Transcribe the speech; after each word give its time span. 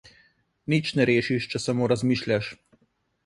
Nič 0.73 0.87
ne 0.99 1.05
rešiš, 1.09 1.45
če 1.53 1.61
samo 1.65 1.89
razmišljaš. 1.93 2.49